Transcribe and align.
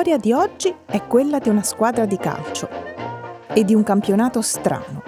storia 0.00 0.16
di 0.16 0.32
oggi 0.32 0.74
è 0.86 1.06
quella 1.06 1.38
di 1.38 1.50
una 1.50 1.62
squadra 1.62 2.06
di 2.06 2.16
calcio 2.16 2.70
e 3.52 3.66
di 3.66 3.74
un 3.74 3.82
campionato 3.82 4.40
strano, 4.40 5.02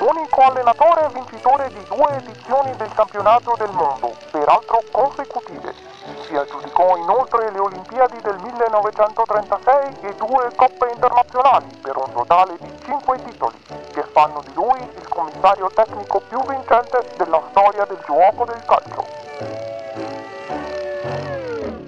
unico 0.00 0.40
allenatore 0.42 1.08
vincitore 1.14 1.68
di 1.70 1.82
due 1.84 2.16
edizioni 2.16 2.76
del 2.76 2.92
campionato 2.92 3.54
del 3.56 3.70
mondo, 3.70 4.18
peraltro 4.30 4.84
consecutive. 4.90 5.95
Si 6.36 6.42
aggiudicò 6.42 6.98
inoltre 6.98 7.50
le 7.50 7.58
Olimpiadi 7.58 8.20
del 8.20 8.36
1936 8.36 10.00
e 10.02 10.14
due 10.16 10.50
coppe 10.54 10.90
internazionali 10.92 11.66
per 11.80 11.96
un 11.96 12.12
totale 12.12 12.58
di 12.60 12.70
cinque 12.84 13.16
titoli, 13.24 13.56
che 13.90 14.02
fanno 14.12 14.42
di 14.44 14.52
lui 14.52 14.78
il 14.82 15.08
commissario 15.08 15.68
tecnico 15.68 16.20
più 16.20 16.38
vincente 16.44 17.10
della 17.16 17.42
storia 17.48 17.86
del 17.86 18.02
gioco 18.04 18.44
del 18.44 18.62
calcio. 18.66 19.06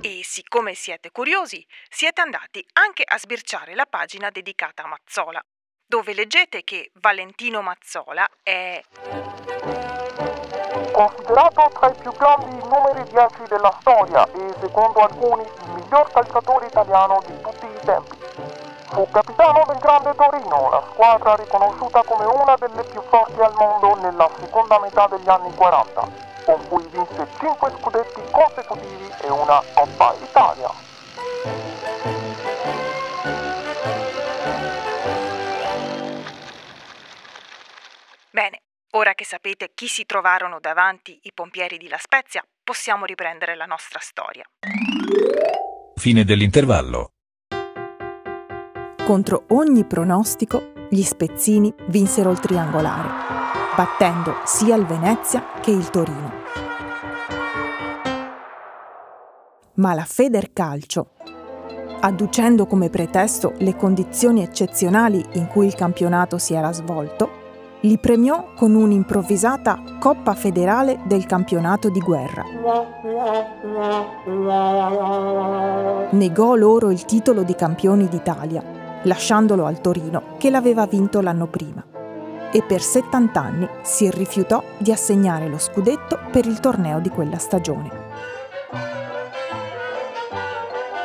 E 0.01 0.21
siccome 0.25 0.73
siete 0.73 1.11
curiosi, 1.11 1.63
siete 1.91 2.23
andati 2.23 2.67
anche 2.73 3.03
a 3.07 3.19
sbirciare 3.19 3.75
la 3.75 3.85
pagina 3.85 4.31
dedicata 4.31 4.85
a 4.85 4.87
Mazzola, 4.87 5.43
dove 5.87 6.15
leggete 6.15 6.65
che 6.65 6.91
Valentino 6.95 7.61
Mazzola 7.61 8.27
è 8.43 8.81
Considerato 10.99 11.71
tra 11.79 11.91
i 11.91 11.95
più 11.95 12.11
grandi 12.11 12.59
numeri 12.67 13.05
10 13.05 13.45
della 13.47 13.73
storia 13.79 14.27
e 14.33 14.53
secondo 14.59 14.99
alcuni 14.99 15.43
il 15.43 15.71
miglior 15.75 16.11
calciatore 16.11 16.67
italiano 16.67 17.23
di 17.25 17.41
tutti 17.41 17.67
i 17.67 17.79
tempi. 17.85 18.19
Fu 18.89 19.07
capitano 19.09 19.63
del 19.69 19.79
Grande 19.79 20.13
Torino, 20.17 20.69
la 20.71 20.83
squadra 20.91 21.37
riconosciuta 21.37 22.03
come 22.03 22.25
una 22.25 22.57
delle 22.57 22.83
più 22.83 23.01
forti 23.03 23.41
al 23.41 23.55
mondo 23.57 23.95
nella 24.01 24.29
seconda 24.41 24.81
metà 24.81 25.07
degli 25.07 25.29
anni 25.29 25.55
40, 25.55 26.09
con 26.45 26.67
cui 26.67 26.85
vinse 26.91 27.29
5 27.39 27.73
scudetti 27.79 28.21
consecutivi 28.33 29.09
e 29.21 29.31
una 29.31 29.63
Coppa 29.75 30.15
Italia. 30.21 30.71
Bene, 38.33 38.63
ora 38.93 39.15
che 39.15 39.25
sapete 39.25 39.73
chi 39.75 39.87
si 39.87 40.07
trovarono 40.07 40.59
davanti 40.61 41.19
i 41.23 41.33
pompieri 41.35 41.77
di 41.77 41.89
La 41.89 41.99
Spezia, 41.99 42.43
possiamo 42.63 43.05
riprendere 43.05 43.55
la 43.55 43.67
nostra 43.67 43.99
storia. 44.01 44.45
Fine 45.97 46.25
dell'intervallo. 46.25 47.13
Contro 49.05 49.45
ogni 49.49 49.85
pronostico, 49.85 50.73
gli 50.91 51.03
spezzini 51.03 51.73
vinsero 51.89 52.31
il 52.31 52.41
triangolare, 52.41 53.09
battendo 53.75 54.41
sia 54.45 54.75
il 54.77 54.87
Venezia 54.87 55.53
che 55.61 55.71
il 55.71 55.91
Torino. 55.91 56.47
Ma 59.75 59.95
la 59.95 60.05
Federcalcio, 60.05 61.13
adducendo 62.01 62.67
come 62.67 62.91
pretesto 62.91 63.55
le 63.59 63.77
condizioni 63.77 64.43
eccezionali 64.43 65.25
in 65.35 65.47
cui 65.47 65.67
il 65.67 65.75
campionato 65.75 66.39
si 66.39 66.55
era 66.55 66.73
svolto, 66.73 67.38
li 67.83 67.99
premiò 67.99 68.53
con 68.57 68.75
un'improvvisata 68.75 69.83
Coppa 70.01 70.35
federale 70.35 71.01
del 71.05 71.27
campionato 71.27 71.89
di 71.91 72.01
guerra. 72.01 72.45
Negò 76.11 76.55
loro 76.55 76.91
il 76.91 77.05
titolo 77.05 77.43
di 77.43 77.55
campioni 77.55 78.09
d'Italia, 78.09 78.63
lasciandolo 79.03 79.65
al 79.65 79.81
Torino 79.81 80.37
che 80.39 80.51
l'aveva 80.51 80.87
vinto 80.87 81.21
l'anno 81.21 81.47
prima. 81.47 81.85
E 82.51 82.63
per 82.63 82.81
70 82.81 83.41
anni 83.41 83.69
si 83.83 84.11
rifiutò 84.11 84.63
di 84.79 84.91
assegnare 84.91 85.49
lo 85.49 85.59
scudetto 85.59 86.19
per 86.33 86.47
il 86.47 86.59
torneo 86.61 86.99
di 86.99 87.11
quella 87.11 87.39
stagione. 87.39 88.07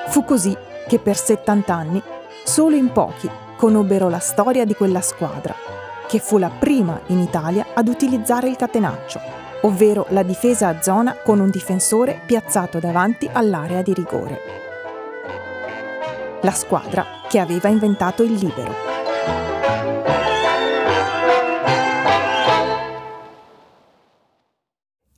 Fu 0.07 0.23
così 0.23 0.56
che 0.88 1.00
per 1.00 1.17
70 1.17 1.73
anni 1.73 2.01
solo 2.44 2.75
in 2.75 2.91
pochi 2.91 3.29
conobbero 3.57 4.09
la 4.09 4.19
storia 4.19 4.66
di 4.66 4.73
quella 4.73 5.01
squadra 5.01 5.73
che 6.13 6.19
fu 6.19 6.38
la 6.38 6.51
prima 6.51 7.01
in 7.07 7.18
Italia 7.18 7.74
ad 7.74 7.88
utilizzare 7.88 8.47
il 8.47 8.56
catenaccio, 8.56 9.19
ovvero 9.62 10.06
la 10.09 10.22
difesa 10.22 10.68
a 10.68 10.79
zona 10.79 11.16
con 11.16 11.40
un 11.40 11.50
difensore 11.50 12.22
piazzato 12.24 12.78
davanti 12.78 13.28
all'area 13.34 13.81
di 13.81 13.96
rigore. 13.96 14.40
La 16.44 16.51
squadra 16.51 17.03
che 17.28 17.40
aveva 17.40 17.68
inventato 17.68 18.22
il 18.22 18.34
libero. 18.34 18.74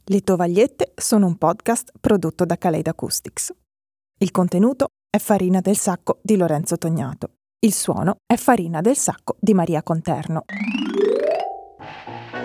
Le 0.06 0.22
tovagliette 0.22 0.94
sono 0.96 1.26
un 1.26 1.36
podcast 1.36 1.92
prodotto 2.00 2.46
da 2.46 2.56
Kaleid 2.56 2.88
Acoustics. 2.88 3.54
Il 4.20 4.32
contenuto 4.32 4.88
è 5.10 5.18
Farina 5.18 5.60
del 5.60 5.76
Sacco 5.76 6.20
di 6.22 6.38
Lorenzo 6.38 6.78
Tognato. 6.78 7.32
Il 7.60 7.74
suono 7.74 8.20
è 8.26 8.38
Farina 8.38 8.80
del 8.80 8.96
Sacco 8.96 9.36
di 9.42 9.54
Maria 9.54 9.84
Conterno. 9.84 10.46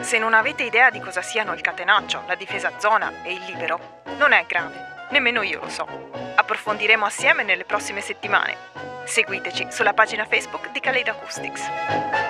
Se 0.01 0.19
non 0.19 0.35
avete 0.35 0.63
idea 0.65 0.91
di 0.91 0.99
cosa 0.99 1.23
siano 1.23 1.53
il 1.53 1.61
catenaccio, 1.61 2.25
la 2.27 2.35
difesa 2.35 2.73
zona 2.79 3.23
e 3.23 3.33
il 3.33 3.43
libero, 3.45 4.03
non 4.17 4.33
è 4.33 4.45
grave, 4.47 5.07
nemmeno 5.11 5.43
io 5.43 5.61
lo 5.61 5.69
so. 5.69 5.87
Approfondiremo 6.35 7.05
assieme 7.05 7.43
nelle 7.43 7.65
prossime 7.65 8.01
settimane. 8.01 8.57
Seguiteci 9.05 9.67
sulla 9.71 9.93
pagina 9.93 10.25
Facebook 10.25 10.71
di 10.71 10.81
Kaleid 10.81 11.09
Acoustics. 11.09 12.30